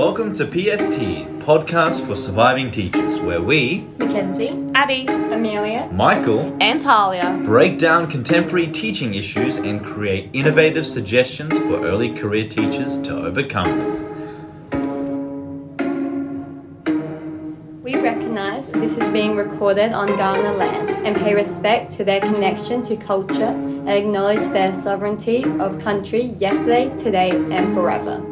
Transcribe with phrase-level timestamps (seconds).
[0.00, 0.98] Welcome to PST,
[1.44, 7.38] Podcast for Surviving Teachers, where we, Mackenzie, Abby, Amelia, Michael, and Talia.
[7.44, 13.66] break down contemporary teaching issues and create innovative suggestions for early career teachers to overcome
[13.78, 14.06] them.
[17.82, 22.20] we recognise that this is being recorded on Kaurna land and pay respect to their
[22.20, 28.29] connection to culture and acknowledge their sovereignty of country yesterday, today, and forever.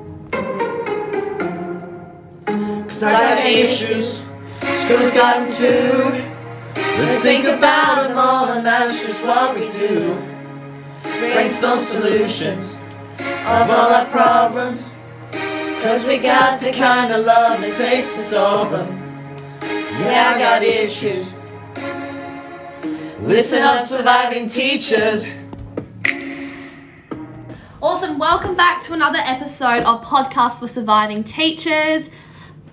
[2.99, 6.25] Cause I got issues, school's got them too.
[6.75, 10.15] Let's think about them all, and that's just what we do.
[11.05, 12.83] Brainstorm solutions
[13.21, 14.99] of all our problems.
[15.81, 18.99] Cause we got the kind of love that takes solve them.
[19.63, 21.49] Yeah, I got issues.
[23.21, 25.51] Listen up, surviving teachers.
[27.81, 28.19] Awesome.
[28.19, 32.11] Welcome back to another episode of Podcast for Surviving Teachers.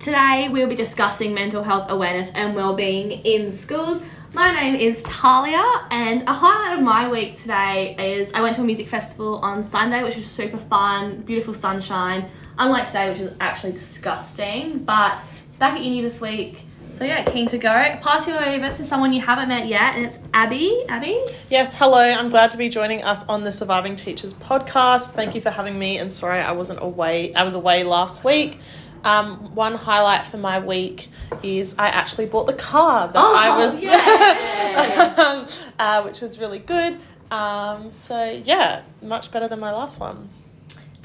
[0.06, 4.00] Today we'll be discussing mental health awareness and well-being in schools.
[4.34, 8.62] My name is Talia, and a highlight of my week today is I went to
[8.62, 12.30] a music festival on Sunday, which was super fun, beautiful sunshine.
[12.56, 14.78] Unlike today, which is actually disgusting.
[14.84, 15.20] But
[15.58, 17.72] back at uni this week, so yeah, keen to go.
[17.72, 20.84] Pass you over to someone you haven't met yet, and it's Abby.
[20.88, 21.20] Abby.
[21.50, 21.98] Yes, hello.
[21.98, 25.14] I'm glad to be joining us on the Surviving Teachers podcast.
[25.14, 25.98] Thank you for having me.
[25.98, 27.34] And sorry, I wasn't away.
[27.34, 28.60] I was away last week.
[29.04, 31.08] Um, one highlight for my week
[31.42, 35.72] is I actually bought the car that I Oh, was, yay.
[35.78, 36.98] uh, which was really good.
[37.30, 40.28] Um, so yeah, much better than my last one.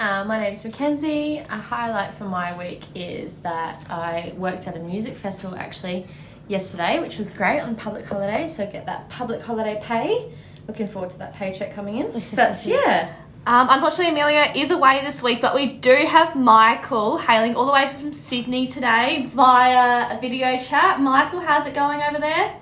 [0.00, 1.38] Uh, my name's Mackenzie.
[1.38, 6.06] A highlight for my week is that I worked at a music festival actually
[6.48, 8.48] yesterday, which was great on public holiday.
[8.48, 10.32] So get that public holiday pay.
[10.68, 12.22] Looking forward to that paycheck coming in.
[12.34, 17.56] But yeah, Um, unfortunately, Amelia is away this week, but we do have Michael hailing
[17.56, 21.00] all the way from Sydney today via a video chat.
[21.00, 22.54] Michael, how's it going over there?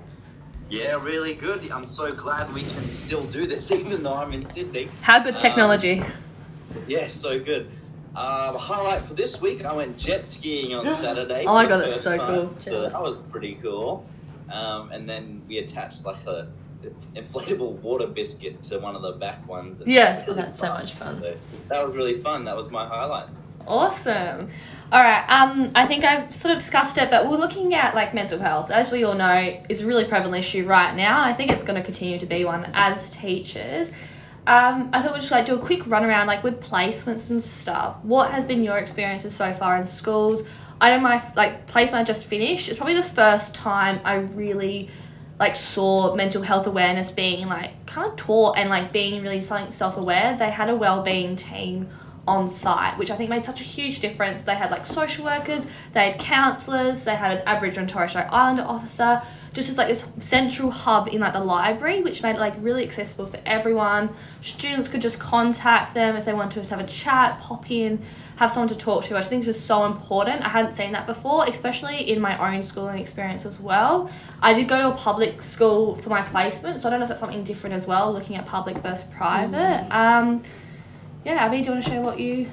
[0.70, 1.70] Yeah, really good.
[1.70, 4.88] I'm so glad we can still do this, even though I'm in Sydney.
[5.02, 6.02] How good's Um, technology?
[6.86, 7.70] Yeah, so good.
[8.16, 11.44] Um, highlight for this week, I went jet skiing on Saturday.
[11.46, 12.56] Oh my God, the that's so time, cool.
[12.60, 14.06] so that was pretty cool.
[14.50, 16.48] Um, and then we attached like a
[17.14, 19.80] inflatable water biscuit to one of the back ones.
[19.80, 20.16] and Yeah.
[20.16, 21.20] that was That's so much fun.
[21.20, 21.34] So
[21.68, 22.44] that was really fun.
[22.44, 23.28] That was my highlight.
[23.66, 24.48] Awesome.
[24.92, 25.24] All right.
[25.28, 28.70] Um, I think I've sort of discussed it, but we're looking at like mental health,
[28.70, 31.22] as we all know, is a really prevalent issue right now.
[31.22, 33.92] And I think it's going to continue to be one as teachers.
[34.46, 37.40] Um, I thought we'd just like do a quick run around, like with placements and
[37.40, 37.96] stuff.
[38.02, 40.42] What has been your experiences so far in schools?
[40.80, 42.68] I know my like placement I just finished.
[42.68, 44.90] It's probably the first time I really
[45.40, 49.72] like saw mental health awareness being like kind of taught and like being really something
[49.72, 50.36] self-aware.
[50.38, 51.88] They had a well-being team
[52.30, 55.66] on site which i think made such a huge difference they had like social workers
[55.92, 59.20] they had counselors they had an aboriginal and torres strait islander officer
[59.52, 62.84] just as like this central hub in like the library which made it like really
[62.84, 67.40] accessible for everyone students could just contact them if they wanted to have a chat
[67.40, 68.00] pop in
[68.40, 70.42] have someone to talk to, which I think is just so important.
[70.42, 74.10] I hadn't seen that before, especially in my own schooling experience as well.
[74.40, 77.10] I did go to a public school for my placement, so I don't know if
[77.10, 79.86] that's something different as well, looking at public versus private.
[79.90, 80.42] Um,
[81.24, 82.48] yeah, Abby, do you want to share what you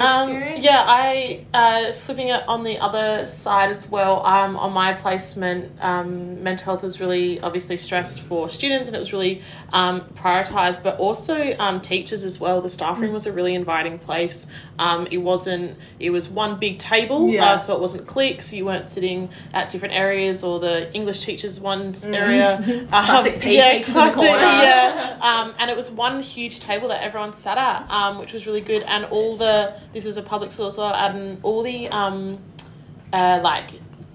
[0.00, 4.24] Um, yeah, I uh, flipping it on the other side as well.
[4.24, 8.98] Um, on my placement, um, mental health was really obviously stressed for students, and it
[8.98, 9.42] was really
[9.72, 12.62] um, prioritized, but also um, teachers as well.
[12.62, 14.46] The staff room was a really inviting place.
[14.78, 15.76] Um, it wasn't.
[16.00, 17.52] It was one big table, Yeah.
[17.52, 18.52] uh, so it wasn't cliques.
[18.52, 22.62] You weren't sitting at different areas, or the English teachers one area.
[22.92, 25.18] Um, Classic yeah, teachers in the classic, yeah.
[25.20, 28.60] Um, and it was one huge table that everyone sat at, um, which was really
[28.60, 28.84] good.
[28.84, 32.38] And all the this was a public school as well, and all the um,
[33.12, 33.70] uh, like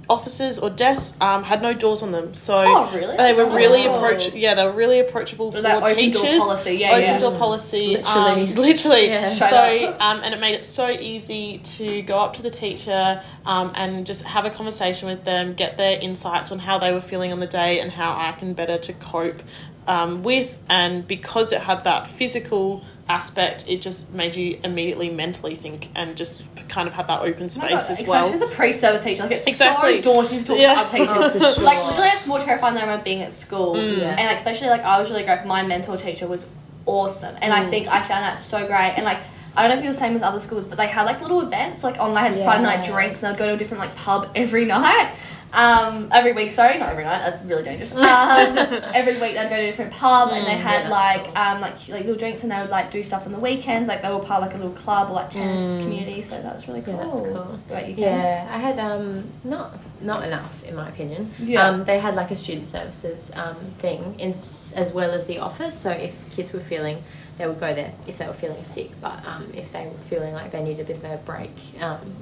[0.09, 3.17] offices or desks um, had no doors on them, so Oh, really?
[3.17, 3.95] they were really Oh.
[3.95, 4.33] approach.
[4.33, 6.39] Yeah, they were really approachable for that open door teachers.
[6.39, 7.17] policy, yeah, open yeah.
[7.19, 8.41] door policy, Literally.
[8.43, 9.07] um, literally.
[9.07, 9.33] Yeah.
[9.35, 13.73] So um, and it made it so easy to go up to the teacher um,
[13.75, 17.33] and just have a conversation with them, get their insights on how they were feeling
[17.33, 19.43] on the day and how I can better to cope
[19.87, 20.57] um, with.
[20.69, 26.17] And because it had that physical aspect, it just made you immediately mentally think and
[26.17, 28.25] just kind of have that open oh space as well.
[28.25, 30.01] Especially as a pre-service teacher, like it's Exactly.
[30.01, 30.73] so daunting to talk Yeah.
[30.73, 31.09] to other teachers.
[31.09, 31.63] Oh, for sure.
[31.63, 33.75] Like literally, it's more terrifying than I remember being at school.
[33.75, 33.99] Mm.
[33.99, 34.09] Yeah.
[34.09, 35.47] And like especially like I was really grateful.
[35.47, 36.47] My mentor teacher was
[36.85, 37.69] awesome, and I mm.
[37.69, 38.93] think I found that so great.
[38.95, 39.19] And like
[39.55, 41.21] I don't know if it was the same as other schools, but they had like
[41.21, 42.13] little events like on.
[42.13, 45.13] They had Friday night drinks, and I'd go to a different like pub every night.
[45.53, 47.19] Um, every week, sorry, not every night.
[47.19, 47.93] That's really dangerous.
[47.95, 48.57] Um,
[48.93, 51.37] every week they'd go to a different pub and they Mm, had yeah, like cool.
[51.37, 53.87] um like like little drinks and they would like do stuff on the weekends.
[53.87, 56.21] Like they were part of like a little club or like tennis community.
[56.21, 56.95] So that was really cool.
[56.95, 57.59] Yeah, that's cool.
[57.95, 57.95] Ken?
[57.97, 61.31] Yeah, I had um not not enough in my opinion.
[61.39, 61.63] Yeah.
[61.67, 64.29] Um, they had like a student services um thing in,
[64.75, 65.77] as well as the office.
[65.79, 67.03] So if kids were feeling,
[67.37, 68.91] they would go there if they were feeling sick.
[69.01, 72.15] But um, if they were feeling like they needed a bit of a break, um,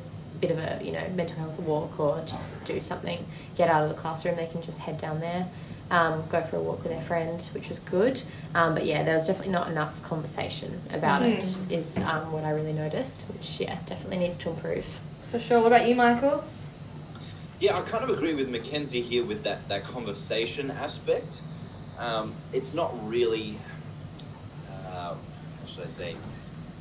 [0.48, 3.26] bit of a you know mental health walk or just do something,
[3.56, 5.48] get out of the classroom, they can just head down there.
[5.92, 8.22] Um, go for a walk with their friend, which was good.
[8.56, 11.44] Um, but yeah, there was definitely not enough conversation about it.
[11.70, 14.86] Is um, what I really noticed, which yeah, definitely needs to improve.
[15.24, 15.60] For sure.
[15.60, 16.44] What about you, Michael?
[17.60, 21.42] Yeah, I kind of agree with Mackenzie here with that, that conversation aspect.
[22.00, 23.58] Um, it's not really,
[24.70, 25.18] uh, how
[25.68, 26.16] should I say,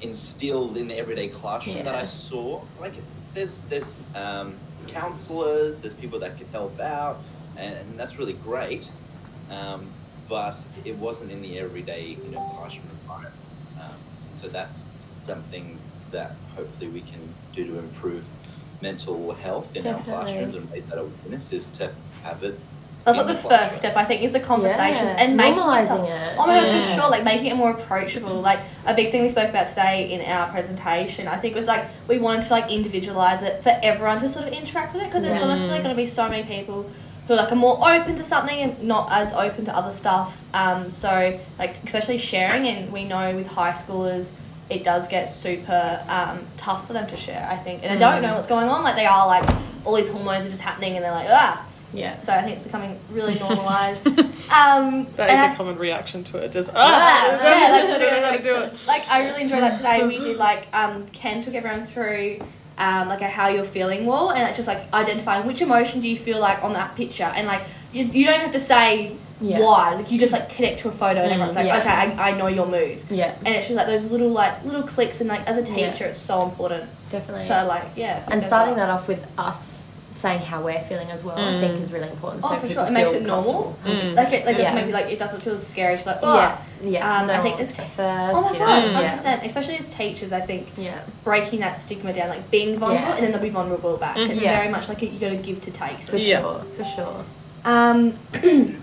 [0.00, 2.62] instilled in the everyday classroom that I saw.
[2.80, 2.94] Like,
[3.34, 7.22] there's there's um, counselors, there's people that can help out,
[7.56, 8.88] and, and that's really great.
[9.50, 9.90] Um,
[10.28, 13.34] but it wasn't in the everyday, you know, classroom environment.
[13.80, 13.94] Um,
[14.30, 14.88] so that's
[15.20, 15.78] something
[16.12, 18.26] that hopefully we can do to improve
[18.80, 20.12] mental health in Definitely.
[20.12, 21.92] our classrooms and raise that awareness is to
[22.22, 22.58] have it.
[23.04, 25.80] That's in like the first step, I think, is the conversations Yeah, and making normalising
[25.80, 26.36] yourself- it.
[26.38, 27.10] Oh my gosh, for sure!
[27.10, 28.40] Like making it more approachable.
[28.40, 31.86] Like a big thing we spoke about today in our presentation, I think was like
[32.08, 35.22] we wanted to like individualize it for everyone to sort of interact with it because
[35.22, 35.44] there's Yeah.
[35.48, 36.90] obviously going to be so many people
[37.28, 40.42] who like are more open to something and not as open to other stuff.
[40.54, 44.32] Um, so like especially sharing, and we know with high schoolers.
[44.70, 48.22] It does get super um, tough for them to share, I think, and they don't
[48.22, 48.82] know what's going on.
[48.82, 49.44] Like they are like
[49.84, 51.66] all these hormones are just happening, and they're like ah.
[51.94, 52.18] Yeah.
[52.18, 54.06] So I think it's becoming really normalized.
[54.08, 56.52] um, That and is I- a common reaction to it.
[56.52, 58.84] Just ah, yeah, like, don't know how to do it.
[58.86, 60.06] like I really enjoyed that today.
[60.06, 62.40] We did like um, Ken took everyone through
[62.78, 66.08] um, like a how you're feeling wall, and it's just like identifying which emotion do
[66.08, 67.62] you feel like on that picture, and like
[67.92, 69.60] you, you don't have to say Yeah.
[69.60, 71.78] why, like you just like connect to a photo, and Mm, everyone's like, yeah.
[71.78, 74.82] okay, I, I know your mood, Yeah, and it's just like those little like little
[74.82, 76.10] clicks, and like as a teacher, Yeah.
[76.10, 77.46] it's so important definitely.
[77.46, 81.36] to like yeah, and starting that off with us saying how we're feeling as well,
[81.36, 82.44] I think is really important.
[82.44, 82.86] Oh, so for sure.
[82.86, 83.76] It makes it normal.
[83.84, 84.14] comfortable.
[84.14, 84.74] Like it, like just Yeah.
[84.76, 87.18] maybe like it doesn't feel scary to be like, oh, Yeah, yeah.
[87.20, 88.34] Um, no I think it's- wants first.
[88.36, 88.92] Oh my god, know?
[88.92, 89.44] hundred percent.
[89.44, 91.00] Especially as teachers, I think Yeah, yeah.
[91.24, 93.14] breaking that stigma down, like being vulnerable, Yeah.
[93.16, 94.16] and then they'll be vulnerable back.
[94.16, 94.56] It's Yeah.
[94.56, 95.98] very much like you got to give to take.
[96.00, 96.40] for Yeah.
[96.40, 97.24] sure, for sure.
[97.64, 98.16] Um,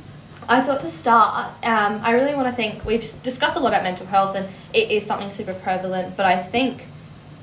[0.49, 3.83] I thought to start, um, I really want to think we've discussed a lot about
[3.83, 6.17] mental health, and it is something super prevalent.
[6.17, 6.87] But I think,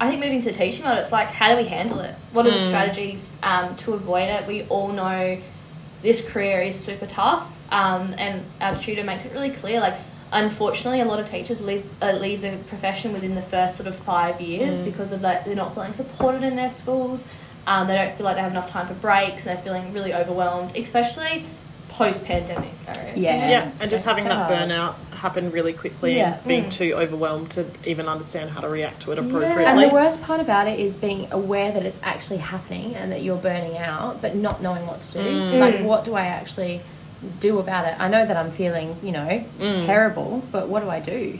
[0.00, 2.14] I think moving to teaching mode, it's like how do we handle it?
[2.32, 4.46] What are the strategies um, to avoid it?
[4.46, 5.40] We all know
[6.02, 9.80] this career is super tough, um, and our tutor makes it really clear.
[9.80, 9.96] Like,
[10.32, 13.96] unfortunately, a lot of teachers leave uh, leave the profession within the first sort of
[13.96, 17.24] five years because of that they're not feeling supported in their schools.
[17.66, 20.14] Um, they don't feel like they have enough time for breaks, and they're feeling really
[20.14, 21.44] overwhelmed, especially
[21.88, 22.70] post pandemic.
[23.16, 23.50] Yeah.
[23.50, 24.70] Yeah, and just having so that hard.
[24.70, 26.34] burnout happen really quickly Yeah.
[26.34, 26.70] and being Mm.
[26.70, 29.64] too overwhelmed to even understand how to react to it appropriately.
[29.64, 33.22] And the worst part about it is being aware that it's actually happening and that
[33.22, 35.20] you're burning out, but not knowing what to do.
[35.20, 35.58] Mm.
[35.60, 36.80] Like, what do I actually
[37.40, 37.94] do about it?
[37.98, 39.84] I know that I'm feeling, you know, Mm.
[39.84, 41.38] terrible, but what do I do?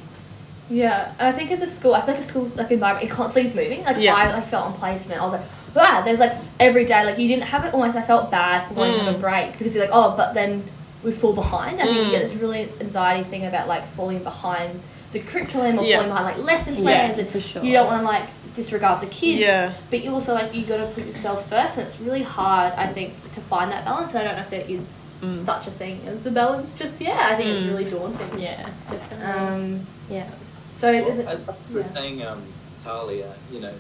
[0.71, 3.11] Yeah, and I think as a school, I feel like a school's like environment, it
[3.11, 3.85] constantly is moving.
[3.85, 4.15] Like Yeah.
[4.15, 5.43] I like felt on placement, I was like,
[5.77, 7.97] ah, there's like every day, like you didn't have it almost.
[7.97, 10.65] I felt bad for wanting to have a break because you're like, oh, but then
[11.03, 11.81] we fall behind.
[11.81, 14.81] I think you get this really anxiety thing about like falling behind
[15.13, 16.09] the curriculum or Yes.
[16.09, 17.63] falling behind like lesson Yeah, plans, and for sure.
[17.65, 18.25] you don't want to like
[18.55, 19.41] disregard the kids.
[19.41, 19.73] Yeah.
[19.91, 22.87] But you also like you got to put yourself first, and it's really hard, I
[22.89, 24.11] think, to find that balance.
[24.13, 27.29] And I don't know if there is such a thing as the balance just yeah,
[27.33, 28.39] I think it's really daunting.
[28.39, 29.27] Yeah, definitely.
[29.27, 30.29] Um, yeah.
[30.73, 31.27] so Well, does it?
[31.27, 31.41] as
[31.73, 31.93] you yeah.
[31.93, 32.43] saying, um,
[32.85, 33.75] Talia, you know,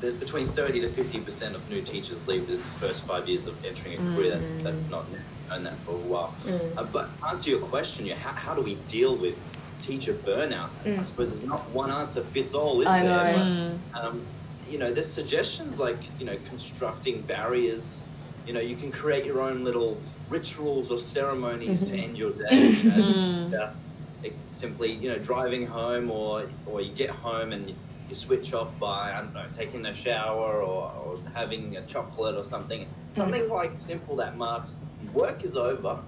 [0.00, 3.64] the, the, between 30 to 50% of new teachers leave the first five years of
[3.64, 4.36] entering a career.
[4.38, 5.04] That's, that's not
[5.50, 6.34] known that for a while.
[6.46, 6.76] Mm.
[6.76, 9.36] Uh, but to answer your question, you how, how do we deal with
[9.82, 10.70] teacher burnout?
[10.84, 11.00] Mm.
[11.00, 13.36] I suppose there's not one answer fits all, is I there?
[13.36, 13.78] know.
[13.92, 14.26] But, um,
[14.68, 18.00] you know, there's suggestions like, you know, constructing barriers.
[18.46, 22.04] You know, you can create your own little rituals or ceremonies to mm-hmm.
[22.04, 22.68] end your day.
[22.68, 23.74] you know, as a.
[24.22, 27.74] It's simply, you know, driving home or or you get home and you,
[28.10, 32.34] you switch off by, I don't know, taking a shower or, or having a chocolate
[32.34, 32.86] or something.
[33.10, 34.76] Something like simple that marks
[35.12, 36.00] work is over,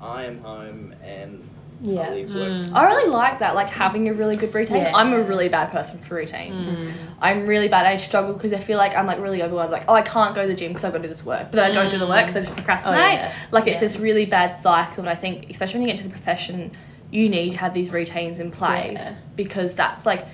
[0.00, 1.42] I am home and
[1.82, 2.02] Yeah.
[2.02, 2.24] I.
[2.24, 2.72] Mm.
[2.72, 4.78] I really like that, like having a really good routine.
[4.78, 4.92] Yeah.
[4.94, 6.80] I'm a really bad person for routines.
[6.80, 6.92] Mm.
[7.20, 7.84] I'm really bad.
[7.86, 9.72] I struggle because I feel like I'm like really overwhelmed.
[9.72, 11.50] Like, oh, I can't go to the gym because I've got to do this work,
[11.50, 12.26] but then I don't do the work mm.
[12.28, 12.98] because I just procrastinate.
[12.98, 13.32] Oh, yeah.
[13.50, 13.88] Like it's Yeah.
[13.88, 16.70] this really bad cycle, and I think especially when you get to the profession,
[17.10, 19.16] you need to have these routines in place Yeah.
[19.36, 20.26] because that's like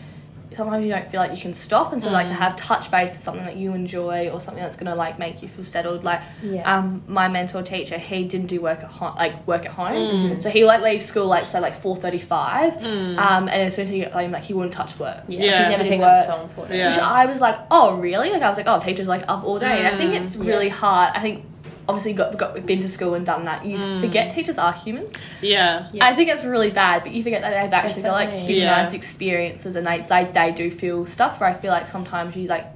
[0.54, 2.30] sometimes you don't feel like you can stop, and so like Mm.
[2.30, 5.42] to have touch base with something that you enjoy or something that's gonna like make
[5.42, 6.04] you feel settled.
[6.04, 6.62] Like Yeah.
[6.76, 10.42] um, my mentor teacher, he didn't do work at home, like work at home, Mm.
[10.42, 13.85] so he like leaves school like say like four thirty five, um, and as soon
[13.85, 15.18] as he got home, like he wouldn't touch work.
[15.28, 15.66] Yeah, Yeah.
[15.66, 16.26] I Never think did work.
[16.26, 16.76] so important.
[16.78, 16.90] Yeah.
[16.90, 18.30] Which I was like, oh really?
[18.30, 19.78] Like I was like, oh, teachers like up all day.
[19.78, 21.12] And I think it's really hard.
[21.14, 21.44] I think
[21.89, 23.65] obviously got got been to school and done that.
[23.65, 24.01] You mm.
[24.01, 25.09] forget teachers are human.
[25.41, 25.89] Yeah.
[25.93, 26.05] Yeah.
[26.05, 28.99] I think it's really bad, but you forget that they've actually got like humanized Yeah.
[28.99, 31.41] experiences and they, they they do feel stuff.
[31.41, 32.67] Where I feel like sometimes you like.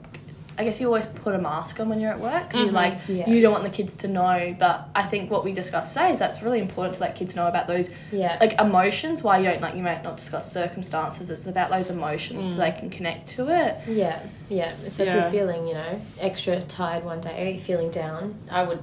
[0.58, 2.94] I guess you always put a mask on when you're at work 'cause you like
[3.08, 3.28] Yeah.
[3.28, 4.56] you don't want the kids to know.
[4.58, 7.46] But I think what we discussed today is that's really important to let kids know
[7.46, 8.36] about those Yeah.
[8.40, 9.22] like emotions.
[9.22, 11.28] Why you don't like you might not discuss circumstances.
[11.30, 13.76] It's about those emotions so they can connect to it.
[13.88, 14.72] Yeah, yeah.
[14.88, 18.62] So if you're feeling, you know, extra tired one day, or you're feeling down, I
[18.62, 18.80] would,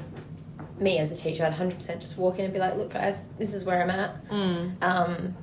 [0.80, 3.53] me as a teacher, I'd 100% just walk in and be like, look, guys, this
[3.53, 4.30] is where I'm at.
[4.30, 4.72] Mm.
[4.84, 5.36] Um,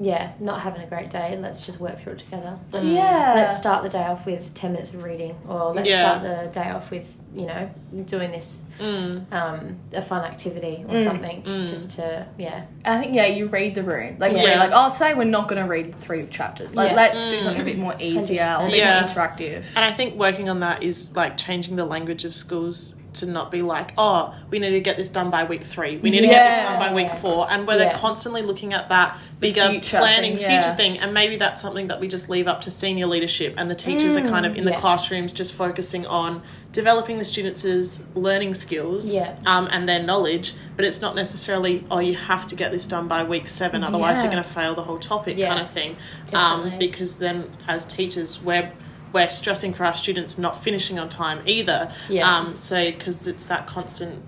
[0.00, 1.38] yeah, not having a great day.
[1.40, 2.58] Let's just work through it together.
[2.72, 3.32] Let's, Yeah.
[3.36, 6.18] Let's start the day off with 10 minutes of reading, or let's Yeah.
[6.18, 7.68] start the day off with, you know,
[8.06, 9.32] doing this, Mm.
[9.32, 11.04] um, a fun activity or Mm.
[11.04, 11.68] something, Mm.
[11.68, 12.62] just to, yeah.
[12.84, 14.16] I think yeah, you read the room.
[14.18, 14.42] Like Yeah.
[14.42, 16.74] we're like, oh, today we're not gonna read three chapters.
[16.76, 16.96] Like Yeah.
[16.96, 17.42] let's do Mm.
[17.42, 18.70] something a bit more easier or a 100%.
[18.70, 19.00] bit Yeah.
[19.00, 19.64] more interactive.
[19.76, 23.50] And I think working on that is like changing the language of schools to not
[23.50, 25.96] be like, oh, we need to get this done by week three.
[25.96, 27.46] We need to get this done by week four.
[27.50, 27.90] And where Yeah.
[27.90, 30.60] they're constantly looking at that bigger future planning, thing, yeah.
[30.62, 30.98] future thing.
[30.98, 34.16] And maybe that's something that we just leave up to senior leadership and the teachers
[34.16, 36.42] are kind of in the classrooms just focusing on
[36.72, 39.36] developing the students' learning skills Yeah.
[39.46, 40.54] um, and their knowledge.
[40.76, 44.16] But it's not necessarily, oh, you have to get this done by week seven, otherwise
[44.18, 44.24] Yeah.
[44.24, 45.48] you're going to fail the whole topic Yeah.
[45.48, 45.96] kind of thing.
[46.32, 48.72] Um, because then as teachers, we're
[49.14, 51.90] we're stressing for our students not finishing on time either.
[52.10, 52.28] Yeah.
[52.28, 54.22] Um, so because it's that constant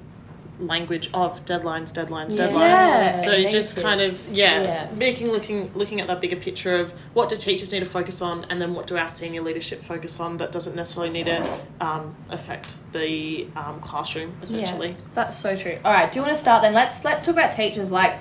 [0.59, 2.47] language of deadlines, deadlines, Yeah.
[2.47, 2.57] deadlines.
[2.89, 3.15] Yeah.
[3.17, 3.83] So just Negative.
[3.83, 4.89] kind of yeah, Yeah.
[4.95, 8.47] making looking looking at that bigger picture of what do teachers need to focus on,
[8.49, 11.47] and then what do our senior leadership focus on that doesn't necessarily need to
[11.81, 14.91] um, affect the um, classroom essentially.
[14.91, 15.79] Yeah, That's so true.
[15.85, 16.73] All right, do you want to start then?
[16.73, 17.91] Let's let's talk about teachers.
[17.93, 18.15] Like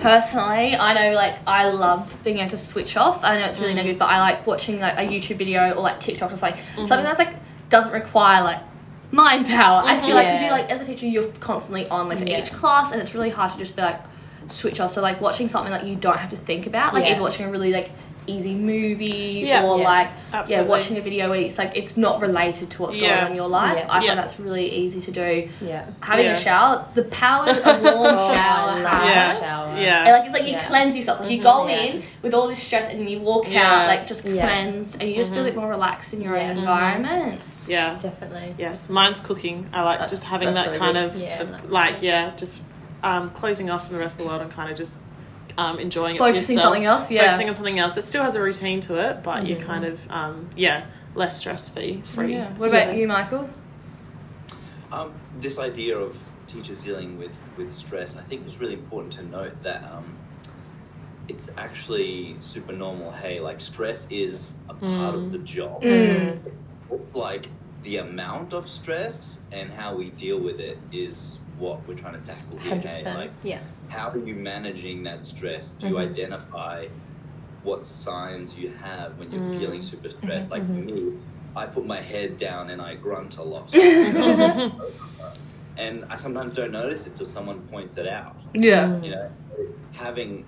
[0.00, 3.22] personally, I know like I love being able to switch off.
[3.24, 4.00] I know it's really negative, mm.
[4.00, 6.84] but I like watching like a YouTube video or like TikTok, just like mm-hmm.
[6.84, 7.34] something that's like
[7.68, 8.60] doesn't require like
[9.12, 9.82] mind power.
[9.84, 12.40] I feel like because you like as a teacher, you're constantly on like Yeah.
[12.40, 14.00] each class, and it's really hard to just be like
[14.48, 14.92] switch off.
[14.92, 17.12] So like watching something that you don't have to think about, like Yeah.
[17.12, 17.90] either watching a really like
[18.30, 19.64] easy movie Yeah.
[19.64, 19.84] or Yeah.
[19.84, 20.54] like Absolutely.
[20.54, 23.36] yeah watching a video where it's like it's not related to what's going on in
[23.36, 23.76] your life.
[23.78, 23.86] Yeah.
[23.92, 24.06] I Yeah.
[24.08, 25.84] find that's really easy to do Yeah.
[26.00, 26.32] having Yeah.
[26.38, 29.40] a shower, the powers a warm Oh, shower I love has.
[29.40, 29.76] a shower.
[29.80, 30.04] Yeah.
[30.04, 30.66] And like it's like you Yeah.
[30.66, 31.20] cleanse yourself.
[31.20, 31.44] Like you mm-hmm.
[31.44, 31.76] go Yeah.
[31.78, 33.62] in with all this stress and you walk Yeah.
[33.82, 34.46] out like just Yeah.
[34.46, 35.54] cleansed and you just feel a mm-hmm.
[35.54, 36.50] bit more relaxed in your Yeah.
[36.50, 37.40] own environment.
[37.66, 37.96] yeah.
[38.00, 38.54] Definitely.
[38.58, 39.68] Yes, mine's cooking.
[39.72, 41.04] I like just having that so kind good.
[41.10, 41.42] of Yeah.
[41.44, 42.62] the- like yeah, just
[43.02, 45.02] um, closing off from the rest of the world and kind of just
[45.60, 46.18] um, enjoying it.
[46.18, 46.72] for Focusing yourself.
[46.72, 47.22] something else, yeah.
[47.24, 47.96] Focusing on something else.
[47.96, 51.68] It still has a routine to it, but you're kind of um, yeah less stress
[51.68, 52.02] free.
[52.04, 52.32] Free.
[52.34, 52.52] Yeah.
[52.56, 53.48] What about you, Michael?
[54.92, 59.22] Um, this idea of teachers dealing with, with stress, I think it's really important to
[59.22, 60.16] note that um,
[61.28, 63.10] it's actually super normal.
[63.10, 65.82] Hey, like stress is a part of the job.
[65.82, 66.40] Mm.
[67.14, 67.48] Like
[67.84, 72.26] the amount of stress and how we deal with it is what we're trying to
[72.26, 72.70] tackle here.
[72.70, 73.18] Hundred Hey, percent.
[73.18, 73.60] like Yeah.
[73.88, 75.72] how are you managing that stress?
[75.72, 76.10] Do you Mhm.
[76.10, 76.86] identify
[77.62, 80.50] what signs you have when you're feeling super stressed?
[80.50, 81.12] Like for me,
[81.54, 83.72] I put my head down and I grunt a lot.
[85.78, 88.36] and I sometimes don't notice it till someone points it out.
[88.54, 89.00] Yeah.
[89.02, 89.30] You know,
[89.92, 90.44] having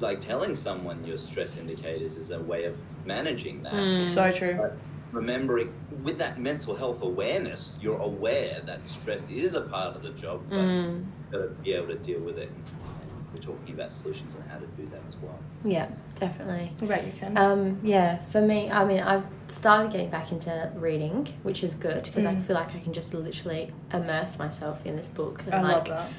[0.00, 3.74] like telling someone your stress indicators is a way of managing that.
[3.74, 4.00] Mm.
[4.00, 4.54] So true.
[4.58, 4.76] But
[5.14, 10.10] remembering with that mental health awareness, you're aware that stress is a part of the
[10.10, 11.04] job, but Mm.
[11.04, 12.48] you've got to be able to deal with it.
[12.50, 15.38] And we're talking about solutions and how to do that as well.
[15.64, 15.88] Yeah.
[16.16, 16.72] Definitely.
[16.78, 17.36] What about you, Ken?
[17.36, 22.04] Um, yeah, for me, I mean, I've started getting back into reading, which is good
[22.04, 22.42] because I Mm.
[22.42, 25.98] feel like I can just literally immerse myself in this book and I like love
[25.98, 26.10] that.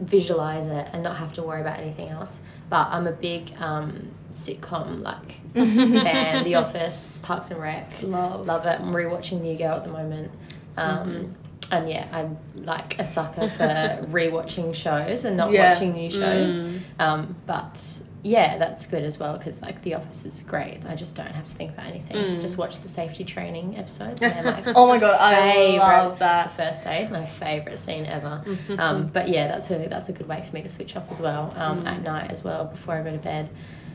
[0.00, 2.40] visualize it and not have to worry about anything else.
[2.70, 6.44] But I'm a big um, sitcom like fan.
[6.44, 8.46] The Office, Parks and Rec, Love.
[8.46, 8.80] love it.
[8.80, 10.30] I'm rewatching New Girl at the moment.
[10.76, 11.34] Um,
[11.70, 13.64] And yeah, I'm like a sucker for
[14.10, 15.72] rewatching shows and not Yeah.
[15.72, 16.56] watching new shows.
[16.56, 16.80] Mm.
[16.98, 20.84] Um, but yeah, that's good as well because like The Office is great.
[20.86, 22.16] I just don't have to think about anything.
[22.16, 22.40] Mm.
[22.40, 24.20] Just watch the safety training episodes.
[24.20, 26.50] And they're Oh my god, I love that.
[26.56, 28.42] first aid, my favorite scene ever.
[28.44, 28.80] Mm-hmm.
[28.80, 31.20] Um, but yeah, that's a that's a good way for me to switch off as
[31.20, 31.86] well um, Mm.
[31.86, 33.50] at night as well before I go to bed.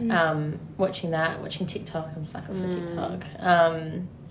[0.09, 2.09] Um, watching that, watching TikTok.
[2.15, 2.87] I'm a sucker for Mm.
[2.87, 3.23] TikTok.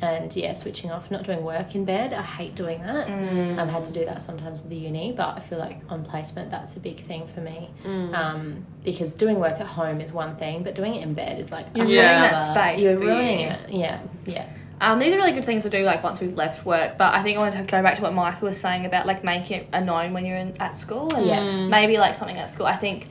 [0.03, 2.13] And yeah, switching off, not doing work in bed.
[2.13, 3.07] I hate doing that.
[3.07, 3.59] Mm.
[3.59, 6.51] I've had to do that sometimes with the uni, but I feel like on placement
[6.51, 7.71] that's a big thing for me.
[7.85, 8.13] Mm.
[8.13, 11.53] Um, because doing work at home is one thing, but doing it in bed is
[11.53, 13.47] like You're ruining that space You're ruining you.
[13.47, 13.61] it.
[13.71, 14.49] Yeah, yeah.
[14.81, 16.99] Um, these are really good things to do like once we've left work.
[16.99, 19.23] But I think I want to go back to what Michael was saying about like
[19.23, 21.67] making it a known when you're in, at school and Yeah.
[21.69, 22.67] maybe like something at school.
[22.67, 23.07] I think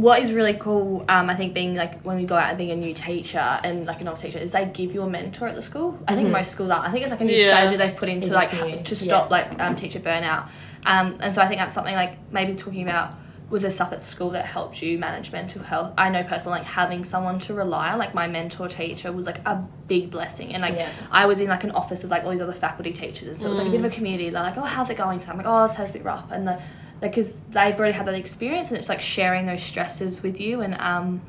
[0.00, 2.70] what is really cool, um, I think being like when we go out and being
[2.70, 5.54] a new teacher and like a novice teacher is they give you a mentor at
[5.54, 5.98] the school.
[6.08, 6.80] I think most schools are.
[6.80, 7.48] I think it's like a new Yeah.
[7.48, 8.82] strategy they've put into like new.
[8.82, 10.48] to stop like um, teacher burnout.
[10.86, 13.14] Um, and so I think that's something like maybe talking about
[13.50, 15.92] was there stuff at school that helped you manage mental health?
[15.98, 19.40] I know personally, like having someone to rely on, like my mentor teacher was like
[19.44, 19.56] a
[19.88, 20.52] big blessing.
[20.54, 20.88] And like Yeah.
[21.10, 23.48] I was in like an office with like all these other faculty teachers, so it
[23.48, 24.30] was like a bit of a community.
[24.30, 26.46] They're like, "Oh, how's it going?" So I'm like, "Oh, it's a bit rough," and
[26.46, 26.60] the
[27.00, 30.74] because they've already had that experience, and it's like sharing those stresses with you and
[30.80, 31.20] um.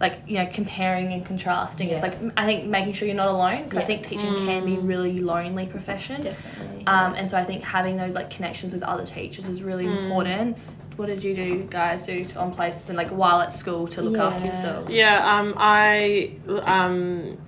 [0.00, 1.88] Like you know, comparing and contrasting.
[1.88, 4.76] It's like I think making sure you're not alone because I think teaching can be
[4.76, 6.20] really lonely profession.
[6.20, 6.84] Definitely.
[6.88, 10.02] Um, and so I think having those like connections with other teachers is really Mm.
[10.02, 10.58] important.
[10.96, 14.18] What did you do, guys, do to, on placement, like while at school to look
[14.18, 14.52] after Yeah.
[14.52, 14.94] yourselves?
[14.96, 16.32] Yeah, um, I
[16.66, 17.38] um,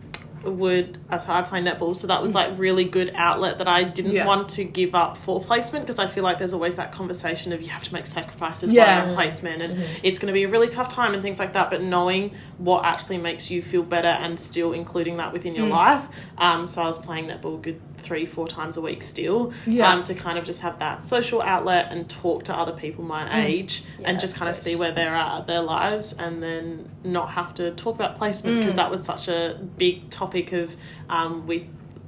[0.48, 0.98] would.
[1.20, 4.26] So I play netball, so that was like really good outlet that I didn't Yeah.
[4.26, 7.62] want to give up for placement because I feel like there's always that conversation of
[7.62, 8.84] you have to make sacrifices Yeah.
[8.86, 11.38] while you're on placement, and it's going to be a really tough time and things
[11.38, 11.70] like that.
[11.70, 16.06] But knowing what actually makes you feel better and still including that within your life,
[16.38, 19.92] um, so I was playing netball good three, four times a week still, Yeah.
[19.92, 23.44] um, to kind of just have that social outlet and talk to other people my
[23.46, 26.88] age Yeah, and just kind of see where they're at at their lives and then
[27.02, 30.74] not have to talk about placement because that was such a big topic of
[31.08, 31.64] um, with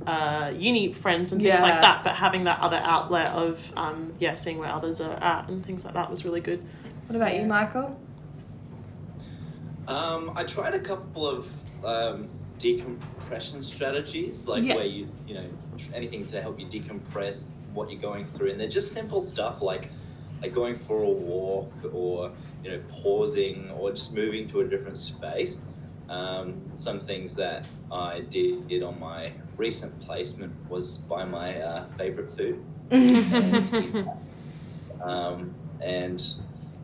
[0.06, 1.62] uh, uni friends and things Yeah.
[1.62, 5.48] like that but having that other outlet of um, yeah seeing where others are at
[5.50, 6.62] and things like that was really good
[7.08, 7.98] What about you, Michael?
[9.86, 11.50] Um, I tried a couple of
[11.84, 12.28] um,
[13.28, 14.74] decompression strategies, like Yeah.
[14.74, 15.50] where you, you know,
[15.94, 19.92] anything to help you decompress what you're going through, and they're just simple stuff like,
[20.42, 24.98] like going for a walk, or you know, pausing, or just moving to a different
[24.98, 25.64] space.
[26.08, 31.88] Um, some things that I did, did on my recent placement was buy my uh,
[31.98, 32.64] favorite food,
[35.06, 36.22] um, and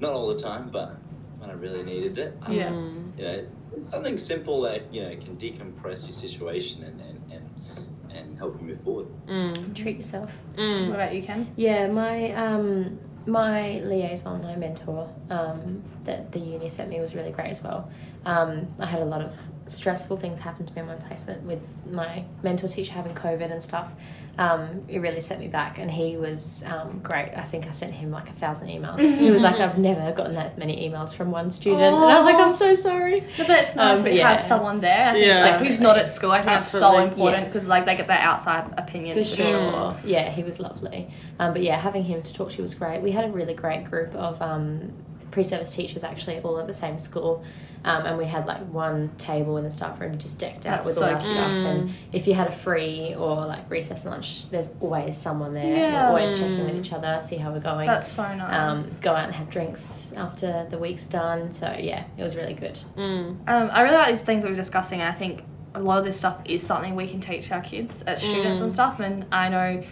[0.01, 1.03] not all the time, but
[1.39, 2.39] when I really needed it.
[2.43, 2.73] Um, Yeah.
[3.17, 3.47] you know,
[3.83, 7.33] something simple that you know can decompress your situation and and,
[7.77, 9.07] and, and help you move forward.
[9.27, 9.75] mm.
[9.75, 10.37] Treat yourself.
[10.57, 10.89] Mm.
[10.89, 11.53] What about you, Ken?
[11.57, 17.33] Yeah, my um, my liaison, my mentor um, that the uni sent me was really
[17.33, 17.91] great as well.
[18.27, 21.75] Um, I had a lot of stressful things happen to me in my placement with
[21.91, 23.91] my mentor teacher having COVID and stuff.
[24.37, 27.31] Um, it really set me back, and he was um, great.
[27.37, 28.99] I think I sent him like a thousand emails.
[29.19, 32.25] he was like, "I've never gotten that many emails from one student," and I was
[32.25, 34.31] like, "I'm so sorry." No, but it's nice Um, to but yeah.
[34.33, 35.09] have someone there.
[35.11, 35.41] I think Yeah.
[35.45, 36.33] like who's not at school.
[36.33, 37.05] I think that's so Absolutely.
[37.11, 37.49] important Yeah.
[37.49, 39.47] because like they get that outside opinion For for, sure.
[39.71, 39.97] sure.
[40.05, 41.11] Yeah, he was lovely.
[41.39, 43.03] Um, but yeah, having him to talk to was great.
[43.03, 44.93] We had a really great group of um,
[45.35, 47.45] pre-service teachers actually, all at the same school.
[47.85, 50.87] Um, and we had like one table in the staff room just decked out That's
[50.87, 51.33] with so all our cute.
[51.35, 51.51] stuff.
[51.51, 55.77] And if you had a free or like recess lunch, there's always someone there.
[55.77, 55.93] Yeah.
[56.05, 57.87] We're always checking with each other, see how we're going.
[57.87, 58.55] That's so nice.
[58.55, 61.53] um, go out and have drinks after the week's done.
[61.53, 62.79] So yeah, it was really good.
[62.97, 63.47] Mm.
[63.47, 65.43] Um, I really like these things we were discussing, and I think
[65.75, 68.73] a lot of this stuff is something we can teach our kids as students and
[68.73, 69.01] stuff.
[69.01, 69.85] And I know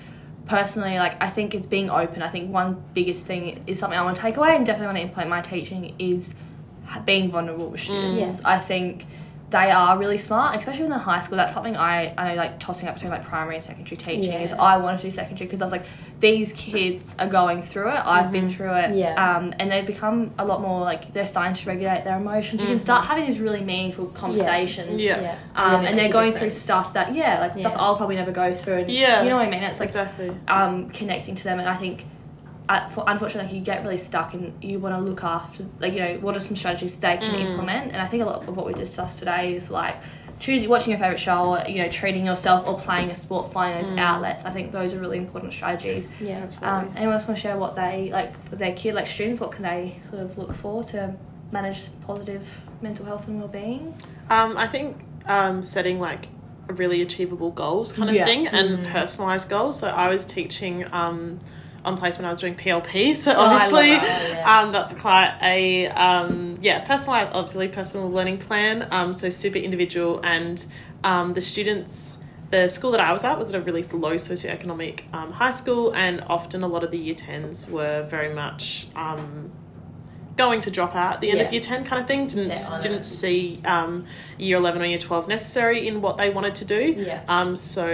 [0.46, 2.22] personally, like I think it's being open.
[2.22, 4.98] I think one biggest thing is something I want to take away and definitely want
[4.98, 6.34] to implement my teaching is
[7.04, 8.40] being vulnerable with students.
[8.40, 8.46] Mm.
[8.46, 9.06] I think
[9.52, 11.36] they are really smart, especially when they're high school.
[11.36, 14.52] That's something I, I know, like tossing up between like primary and secondary teaching is
[14.54, 15.84] I wanted to do secondary because I was like,
[16.20, 18.00] these kids are going through it.
[18.04, 18.96] I've been through it.
[18.96, 19.14] Yeah.
[19.36, 22.62] Um, and they've become a lot more like they're starting to regulate their emotions.
[22.62, 25.02] You can start having these really meaningful conversations.
[25.02, 25.20] Yeah.
[25.20, 27.96] Yeah, Um, Really and they're make a going through stuff that yeah, like stuff I'll
[27.96, 28.78] probably never go through.
[28.78, 29.22] And, Yeah.
[29.22, 29.62] You know what I mean?
[29.62, 32.06] It's like exactly um, connecting to them, and I think.
[32.92, 36.00] For, unfortunately, like you get really stuck, and you want to look after, like you
[36.00, 37.92] know, what are some strategies they can implement?
[37.92, 39.96] And I think a lot of what we discussed today is like
[40.38, 43.82] choosing, watching your favorite show, or, you know, treating yourself or playing a sport, finding
[43.82, 44.44] those outlets.
[44.44, 46.08] I think those are really important strategies.
[46.20, 49.40] Yeah, Um, anyone else want to share what they like for their kid, like students?
[49.40, 51.14] What can they sort of look for to
[51.52, 52.44] manage positive
[52.80, 53.94] mental health and well-being?
[54.30, 56.28] Um, I think um, setting like
[56.68, 58.24] really achievable goals kind of Yeah.
[58.24, 59.78] thing and personalized goals.
[59.78, 61.38] So I was teaching um,
[61.84, 62.26] on placement.
[62.26, 64.60] I was doing PLP, so Oh, obviously that, yeah.
[64.60, 68.86] um, that's quite a um, yeah personalized, obviously personal learning plan.
[68.90, 70.64] Um, so super individual and
[71.04, 72.18] um, the students.
[72.50, 75.94] The school that I was at was at a really low socioeconomic um, high school,
[75.94, 79.50] and often a lot of the year tens were very much um,
[80.36, 81.46] going to drop out at the end Yeah.
[81.46, 83.04] of year 10 kind of thing didn't didn't it.
[83.06, 84.04] see um,
[84.38, 87.22] year 11 or year 12 necessary in what they wanted to do Yeah.
[87.28, 87.86] um, so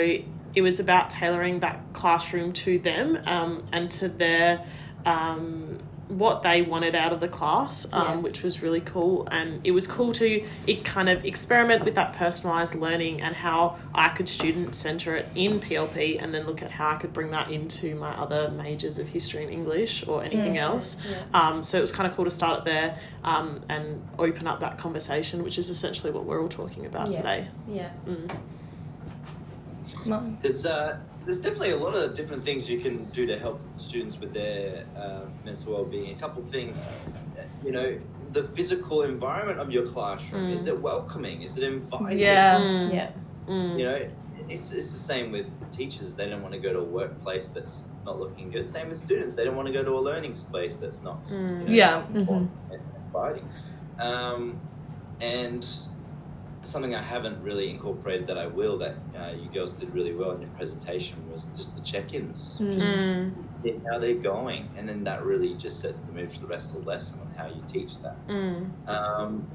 [0.59, 4.66] it was about tailoring that classroom to them um, and to their
[5.07, 8.16] um, what they wanted out of the class, um, Yeah.
[8.16, 9.29] which was really cool.
[9.31, 13.77] And it was cool to it kind of experiment with that personalized learning and how
[13.94, 17.31] I could student center it in PLP, and then look at how I could bring
[17.33, 20.97] that into my other majors of history and English or anything else.
[21.35, 24.59] Um, so it was kind of cool to start it there um, and open up
[24.61, 27.16] that conversation, which is essentially what we're all talking about Yeah.
[27.18, 27.49] today.
[30.05, 30.20] Yeah.
[30.42, 34.18] There's uh, there's definitely a lot of different things you can do to help students
[34.18, 36.16] with their uh, mental well-being.
[36.16, 37.98] A couple things, uh, you know,
[38.33, 41.42] the physical environment of your classroom is it welcoming?
[41.42, 42.18] Is it inviting?
[42.18, 42.59] Yeah.
[42.59, 42.92] Mm.
[42.94, 43.11] Yeah.
[43.48, 43.79] Mm.
[43.79, 44.09] You know,
[44.48, 46.14] it's it's the same with teachers.
[46.14, 48.68] They don't want to go to a workplace that's not looking good.
[48.68, 49.35] Same with students.
[49.35, 52.07] They don't want to go to a learning space that's not you know, Yeah.
[52.14, 53.48] important and inviting.
[53.98, 54.61] Um,
[55.20, 55.66] and
[56.69, 60.33] something I haven't really incorporated that I will that uh, you girls did really well
[60.33, 63.33] in your presentation was just the check-ins, Mm.
[63.63, 66.75] seeing how they're going, and then that really just sets the mood for the rest
[66.75, 68.17] of the lesson on how you teach that.
[68.29, 68.71] Mm.
[68.89, 69.47] Um,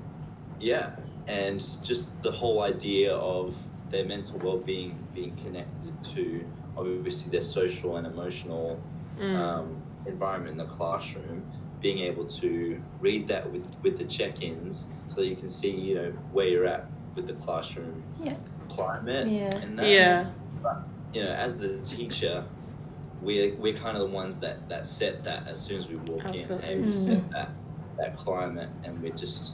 [0.60, 0.96] yeah,
[1.28, 3.56] and just the whole idea of
[3.90, 6.44] their mental well-being being connected to
[6.76, 8.82] obviously their social and emotional
[9.20, 9.36] Mm.
[9.36, 11.44] um, environment in the classroom,
[11.82, 16.12] being able to read that with with the check-ins, so you can see you know
[16.32, 18.34] where you're at with the classroom Yeah.
[18.70, 19.56] climate Yeah.
[19.58, 19.88] and that.
[19.90, 20.30] Yeah.
[21.14, 22.44] You know, as the teacher,
[23.22, 26.26] we're we're kind of the ones that that set that as soon as we walk
[26.26, 26.56] Absolutely.
[26.56, 26.62] in.
[26.84, 27.06] Hey, we Mm.
[27.06, 27.50] set that
[27.98, 29.54] that climate, and we're just,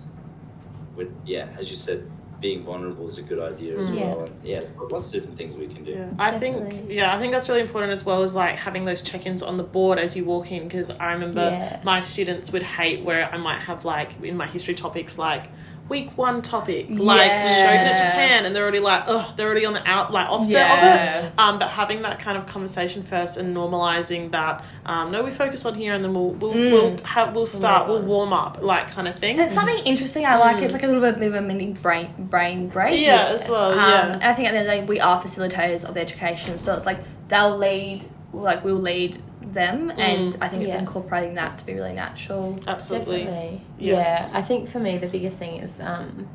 [0.96, 3.90] we're yeah, as you said, being vulnerable is a good idea as.
[3.90, 4.16] Yeah.
[4.16, 4.22] well.
[4.24, 5.92] And yeah, lots of different things we can do.
[5.92, 9.04] Yeah, I think yeah, I think that's really important as well as like having those
[9.04, 11.82] check-ins on the board as you walk in because I remember Yeah.
[11.84, 15.48] my students would hate where I might have like in my history topics like
[15.90, 17.44] week one topic like Yeah.
[17.66, 21.18] Shogunate Japan and they're already like oh they're already on the out like offset Yeah.
[21.20, 25.24] of it um, but having that kind of conversation first and normalizing that um, no
[25.24, 26.72] we focus on here and then we'll we'll, Mm.
[26.72, 30.26] we'll have we'll start we'll warm up like kind of thing And It's something interesting
[30.26, 30.62] I like.
[30.62, 33.00] It's like a little bit, bit of a mini brain brain break.
[33.00, 34.20] Yeah, as well, Um, yeah.
[34.30, 36.74] I think at the end of the day, we are facilitators of the education, so
[36.76, 37.00] it's like
[37.30, 39.22] they'll lead, like we'll lead
[39.54, 40.80] them, and I think it's Yeah.
[40.80, 42.60] incorporating that to be really natural.
[42.68, 43.62] absolutely Definitely.
[43.80, 44.30] Yes.
[44.32, 44.40] Yeah.
[44.40, 46.28] I think for me the biggest thing is um,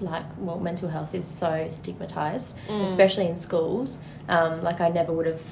[0.00, 2.82] like well mental health is so stigmatized, Mm.
[2.84, 3.98] especially in schools.
[4.28, 5.42] Um, like I never would have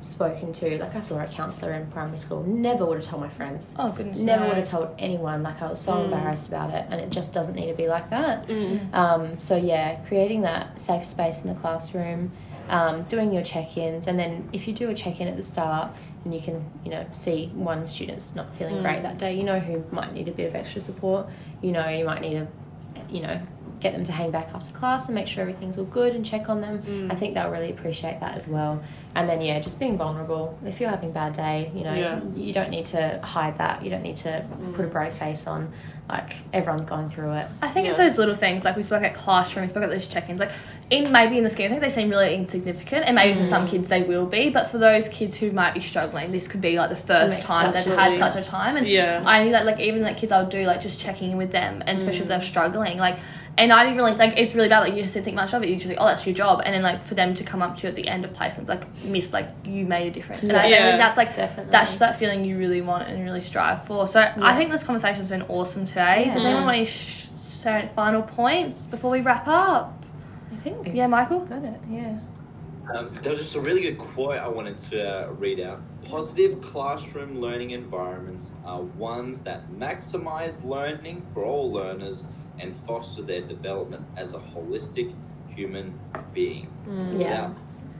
[0.00, 2.42] spoken to like I saw a counselor in primary school.
[2.42, 3.74] Never would have told my friends.
[3.78, 4.48] Oh goodness, Never no.
[4.48, 5.42] would have told anyone.
[5.44, 6.04] Like I was so Mm.
[6.06, 8.48] embarrassed about it, and it just doesn't need to be like that.
[8.48, 8.92] Mm.
[8.92, 12.32] Um, so yeah, creating that safe space in the classroom,
[12.68, 15.90] um, doing your check-ins, and then if you do a check-in at the start,
[16.24, 18.82] and you can you know see one student's not feeling Mm.
[18.82, 21.26] great that day, you know who might need a bit of extra support.
[21.60, 22.46] You know you might need a
[23.10, 23.40] you know,
[23.82, 26.48] get them to hang back after class and make sure everything's all good and check
[26.48, 26.82] on them.
[26.82, 27.12] Mm.
[27.12, 28.82] I think they'll really appreciate that as well.
[29.14, 30.58] And then yeah, just being vulnerable.
[30.64, 32.20] If you're having a bad day, you know, Yeah.
[32.34, 33.82] you don't need to hide that.
[33.84, 35.72] You don't need to put a brave face on.
[36.08, 37.46] Like everyone's going through it.
[37.62, 40.08] I think it's those little things like we spoke at classroom, we spoke at those
[40.08, 40.40] check-ins.
[40.40, 40.50] Like
[40.90, 43.66] in maybe in the scheme, I think they seem really insignificant, and maybe for some
[43.68, 44.50] kids they will be.
[44.50, 47.44] But for those kids who might be struggling, this could be like the first Makes
[47.46, 48.76] time they've had absolutely such a time.
[48.76, 49.22] And Yeah.
[49.24, 51.52] I knew that like even like kids I would do like just checking in with
[51.52, 52.28] them, and especially if Mm.
[52.28, 53.16] they're struggling, like.
[53.58, 54.80] And I didn't really like it's really bad.
[54.80, 55.68] Like you just didn't think much of it.
[55.68, 57.76] You just think, oh, that's your job, and then like for them to come up
[57.76, 60.42] to you at the end of placement, like miss, like you made a difference.
[60.42, 60.86] And I, I Yeah.
[60.86, 61.70] think that's like Definitely.
[61.70, 64.08] that's just that feeling you really want and really strive for.
[64.08, 66.30] So I think this conversation's been awesome today.
[66.32, 70.02] Does anyone want any sh- say final points before we wrap up?
[70.50, 71.40] I think Yeah, Michael.
[71.40, 71.78] got it.
[71.90, 72.18] Yeah.
[72.94, 75.80] Um, there was just a really good quote I wanted to uh, read out.
[76.04, 82.24] Positive classroom learning environments are ones that maximize learning for all learners
[82.62, 85.12] and foster their development as a holistic
[85.54, 85.92] human
[86.32, 86.68] being.
[86.86, 87.12] Yeah.
[87.18, 87.56] Without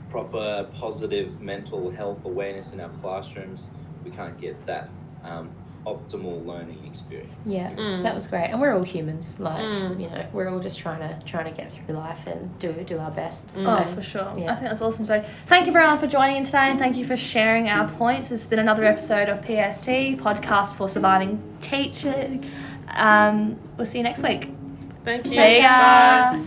[0.09, 3.69] proper positive mental health awareness in our classrooms,
[4.03, 4.89] we can't get that
[5.23, 5.49] um,
[5.85, 7.33] optimal learning experience.
[7.45, 8.03] Yeah, Mm.
[8.03, 9.37] that was great, and we're all humans.
[9.39, 9.99] Like Mm.
[10.01, 12.99] you know, we're all just trying to trying to get through life and do do
[12.99, 13.53] our best.
[13.55, 14.31] So, Oh, for sure.
[14.37, 14.51] Yeah.
[14.53, 15.03] I think that's awesome.
[15.05, 18.29] So, thank you everyone for joining in today, and thank you for sharing our points.
[18.29, 22.45] This has been another episode of PST Podcast for Surviving Teaching.
[22.89, 24.49] Um, we'll see you next week.
[25.03, 26.33] thank you See ya.
[26.33, 26.43] Bye.